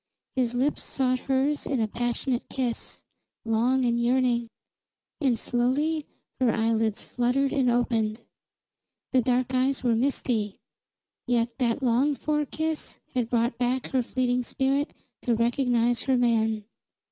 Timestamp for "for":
12.19-12.43